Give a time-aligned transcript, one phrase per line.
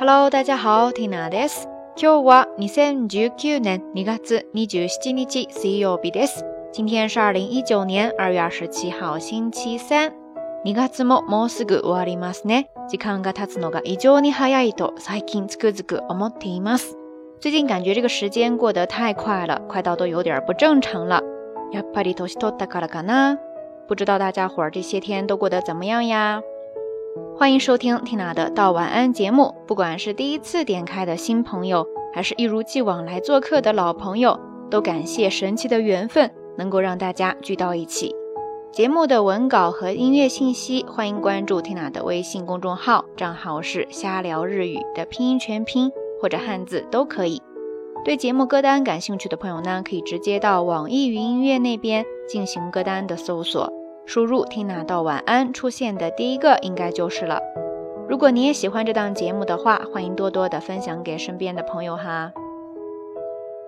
[0.00, 1.68] Hello，大家好，Tina です。
[1.96, 6.44] 今日は二千十九年二月二十七日水曜日です。
[6.72, 10.12] 今天是二零一九年二月二十七号星期三。
[10.64, 12.70] 二月ももうすぐ終わりますね。
[12.88, 16.96] 時間が経つのが異常に早いと最近つくづく思っています。
[17.40, 21.20] 最近感觉这个时间过得太快了，快到都有点不正常了。
[21.72, 23.36] やっぱり年取ったからかな。
[23.88, 26.40] 不知道大家伙儿这些天都过得怎么样呀？
[27.38, 29.54] 欢迎收听 Tina 的道晚安节目。
[29.64, 34.36] 不管是第一次点开的新朋友，还是一如既往来做客的老朋友，
[34.68, 38.12] 都感谢神奇的缘分能够让大家聚到一起。
[38.72, 47.40] 节目的文稿和音乐信息，欢迎关注 Tina 的微信公众号，账号是瞎聊日语的拼音全拼或者汉字都可以。
[48.04, 53.72] 对节目歌单感兴趣的朋友呢，可以直接到网易云音乐那边进行歌单的搜索。
[54.08, 57.42] 输入听娜道晚安出现的第一个应该就是了。
[58.08, 62.32] 如果你也喜欢这档节目的话，欢迎多多的分享给身边的朋友哈。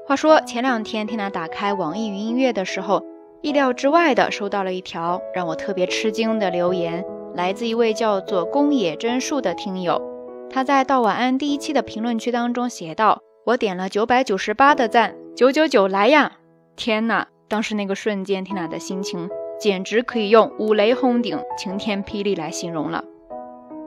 [0.07, 3.05] 话说前两天听娜打开网易云音乐的时候，
[3.43, 7.05] 意料之外的收到了一条让我特别吃惊的留言，
[7.35, 10.01] 来自一位叫做宫野真树的听友。
[10.49, 16.39] 他在道晚安第一期的评论区当中写道：“我点了九百九十八的赞，九九九来呀！”
[16.77, 19.29] 天呐，当时那个瞬间，听娜的心情。
[19.61, 23.05] 简直可以用五雷轰顶、晴天霹雳来形容了。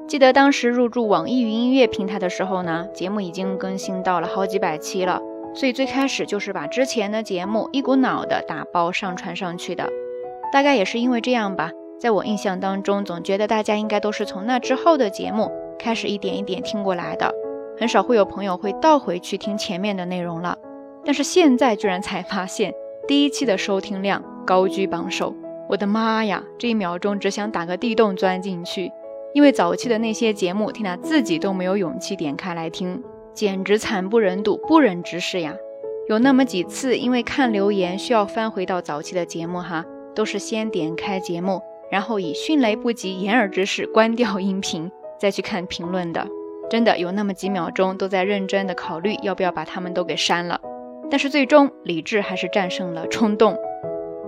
[0.08, 5.20] 记得当时入驻网易云音乐平台的时候呢，节目已经更新到了好几百期了，
[5.56, 9.90] 所以最开始就是把之前的节目一股脑的打包上传上去的。
[10.52, 17.34] 大概也是因为这样吧，在我印象当中，总觉得大家应该都是从那之后的节目开始一点一点听过来的，
[17.80, 20.56] 很少会有朋友会倒回去听前面的内容了。
[21.04, 22.72] 但是现在居然才发现，
[23.08, 25.34] 第一期的收听量高居榜首。
[25.70, 26.44] 我的妈呀！
[26.60, 28.92] 这一秒钟只想打个地洞钻进去，
[29.34, 33.02] 因为早期的那些节目，听娜自己都没有勇气点开来听，
[33.34, 35.56] 简直惨不忍睹，不忍直视呀！
[36.10, 46.28] 有那么几次，因为看留言需要翻回到早期的节目哈，都是先点开节目，然后以迅雷不及掩耳之势关掉音频，再去看评论的。
[46.70, 50.60] 真的有那么几秒钟都在认真的考虑要不要把他们都给删了，
[51.10, 53.58] 但是最终理智还是战胜了冲动。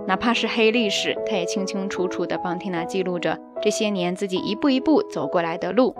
[0.06, 5.94] 哪怕是黑历史，他也清清楚楚地帮缇娜记录着这些年自己一步一步走过来的路。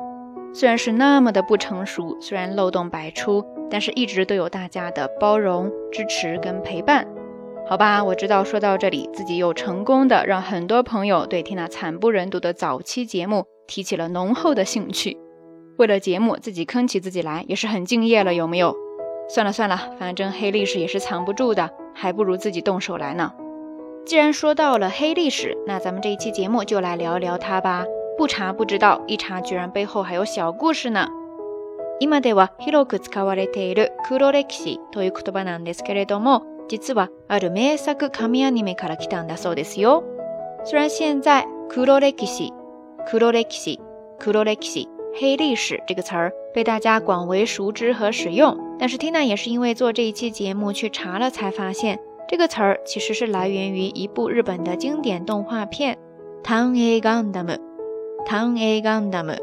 [0.54, 7.06] 虽然是那么的不成熟，虽然漏洞百出，但是一直都有大家的包容、支持跟陪伴。
[7.68, 15.18] 好吧，我知道说到这里，自己又成功的让很多朋友对缇娜惨不忍睹的早期节目提起了浓厚的兴趣。
[15.76, 18.74] 为了节目，自己坑起自己来也是很敬业了，有没有？
[19.28, 23.32] 算了算了，反正黑历史也是藏不住的，还不如自己动手来呢。
[24.05, 27.85] 既然说到了黑历史，那咱们这一期节目就来聊一聊它吧。
[28.17, 31.07] 不查不知道，一查居然背后还有小故事呢。
[31.99, 40.03] 今では広く使われている黒歴史という言葉なんですけれども、実はある名作神アニメから来たんだそうですよ。
[40.65, 42.51] 虽然现在黒歴史、
[43.07, 43.79] 黒歴史、
[44.19, 51.99] 黒歴史、黑历史这个词儿被大家广为熟知和使用，但是 Tina 也是因为做这一期节目去查了才发现。
[52.28, 55.94] 这个词儿其实是来源于一部日本的经典动画片
[56.42, 57.46] 《唐 A Gundam》。
[58.26, 59.38] 唐 A Gundam，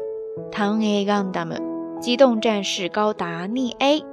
[0.52, 4.04] 唐 A Gundam，機動戰士高達 2A。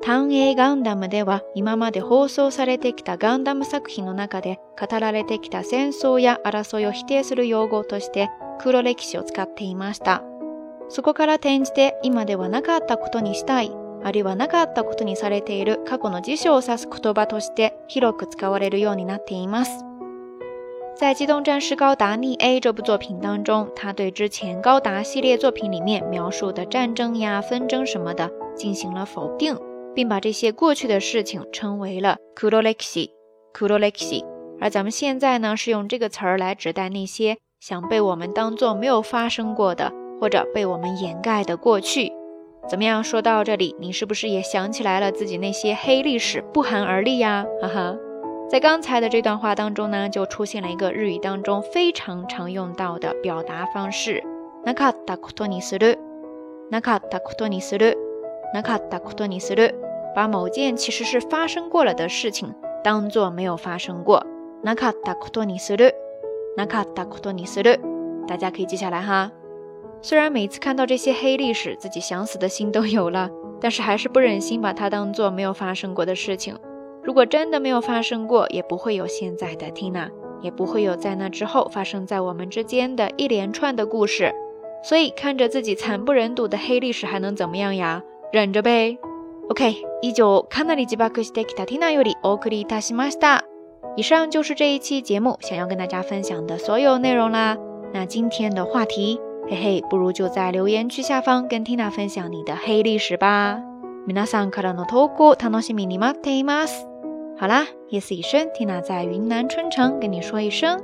[0.00, 10.22] 唐 A Gundam では今まで放送されてきたガンダム作品の中で語られてきた戦争や争いを否定する用語として黒歴史を使っていました。
[10.88, 13.70] そこから転じて今ではなかったことにしたい
[14.03, 19.83] あるいはなかったことにされている過去の辞書を指す言葉として広く使われるようになっています。
[20.95, 29.57] 在《机动战士高达逆 A》这部作品当中，他对之前高达系列作品里面描述的战争呀、纷争什么的进行了否定，
[29.95, 34.23] 并把这些过去的事情称为了 “kurolexi”。kurolexi。
[34.61, 39.91] 而咱们现在呢，是用这个词儿来指代那些想被我们当做没有发生过的，
[40.21, 42.11] 或者被我们掩盖的过去。
[42.67, 43.03] 怎么样？
[43.03, 47.45] 说到这里，你是不是也想起来了自己那些黑历史，不寒而栗呀？
[47.61, 47.97] 哈哈，
[48.49, 54.23] 在刚才的这段话当中呢，就出现了一个日语当中非常常用到的表达方式，
[54.63, 55.97] なかったことにする，
[56.71, 57.97] なかったことにする，
[58.53, 59.75] なかったことにする，
[60.15, 64.23] 把某件其实是发生过了的事情当做没有发生过，
[64.63, 65.93] なかったことにする，
[66.55, 67.81] なかったことにする，
[68.25, 69.31] 大家可以记下来哈。
[70.01, 73.29] 虽然每次看到这些黑历史，自己想死的心都有了，
[73.61, 76.55] 但是还是不忍心把它当做没有发生过的事情。
[77.03, 80.09] 如果真的没有发生过，也不会有现在的 Tina，
[80.41, 84.33] 也不会有在那之后发生在我们之间的一连串的故事。
[84.83, 88.03] 所以看着自己惨不忍睹的黑历史还能怎么样呀？
[88.31, 88.97] 忍着呗。
[89.49, 93.41] OK，以上かなり自爆してきたティナよりお送りいたしました。
[93.95, 97.57] 以上就是这一期节目想要跟大家分享的所有内容啦。
[97.93, 99.19] 那今天的话题，
[99.49, 103.61] 嘿嘿，不如就在留言区下方跟 Tina 分享你的黑历史吧。
[104.07, 106.85] 皆さんからの投稿楽しみに待っています。
[107.37, 110.81] 好啦，夜色已深，Tina 在云南春城跟你说一声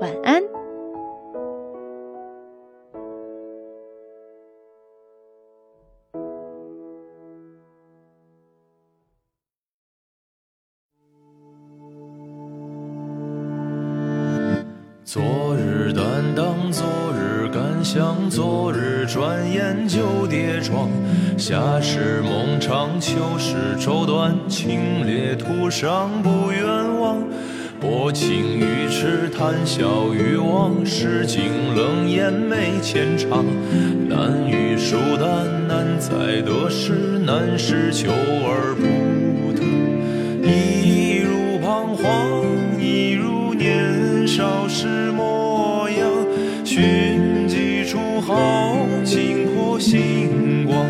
[0.00, 0.42] 晚安。
[15.06, 15.22] 昨
[15.54, 16.84] 日担当，昨
[17.83, 20.89] 想，昨日转眼就跌撞。
[21.37, 26.65] 夏时梦长，秋时愁短，清冽途上不远
[26.99, 27.17] 望。
[27.79, 31.43] 薄情于痴，谈笑于忘，世境
[31.75, 33.45] 冷眼没浅尝。
[34.07, 39.63] 难遇疏淡，难在得失，难是求而不得。
[40.45, 45.08] 一如彷徨，一如年少时。
[48.29, 50.85] 豪情破星光，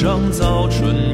[0.00, 0.30] 上。
[0.40, 1.09] 早春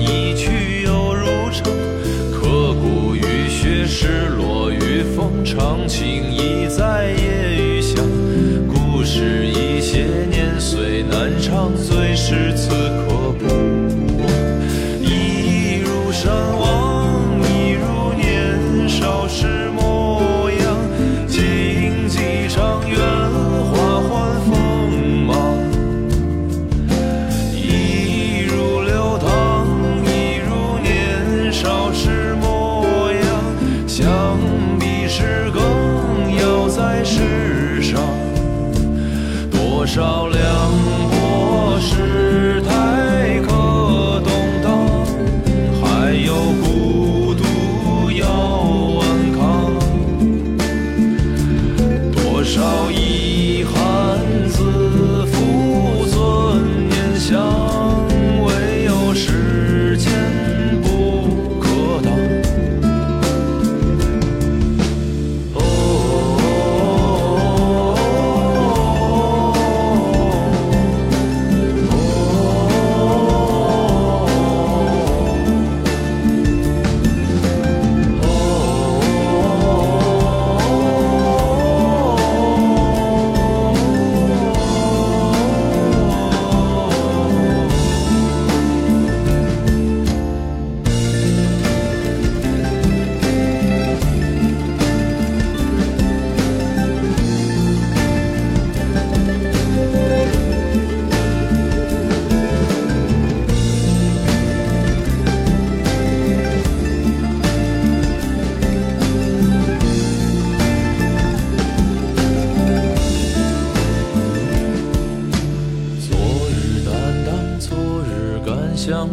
[39.97, 40.36] 少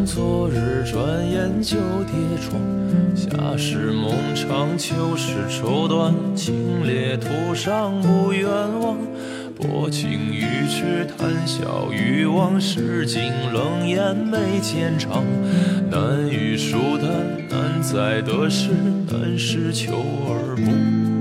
[0.06, 2.62] 昨日转眼就跌撞，
[3.16, 8.48] 夏时梦长，秋时愁短，清冽途上不远
[8.82, 8.98] 望。
[9.56, 13.22] 薄情于痴，谈笑于忘，世境
[13.54, 15.24] 冷眼眉间长。
[15.90, 17.10] 难遇疏淡，
[17.50, 18.70] 难在得失，
[19.10, 19.94] 难是求
[20.28, 21.13] 而不。